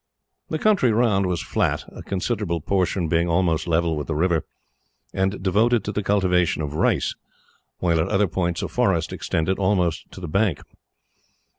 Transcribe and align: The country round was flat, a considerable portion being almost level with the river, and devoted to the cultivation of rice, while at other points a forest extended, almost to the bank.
The 0.49 0.57
country 0.57 0.91
round 0.91 1.27
was 1.27 1.43
flat, 1.43 1.85
a 1.95 2.01
considerable 2.01 2.59
portion 2.59 3.07
being 3.07 3.29
almost 3.29 3.67
level 3.67 3.95
with 3.95 4.07
the 4.07 4.15
river, 4.15 4.47
and 5.13 5.43
devoted 5.43 5.83
to 5.83 5.91
the 5.91 6.01
cultivation 6.01 6.63
of 6.63 6.73
rice, 6.73 7.13
while 7.77 7.99
at 7.99 8.09
other 8.09 8.27
points 8.27 8.63
a 8.63 8.67
forest 8.67 9.13
extended, 9.13 9.59
almost 9.59 10.11
to 10.13 10.19
the 10.19 10.27
bank. 10.27 10.63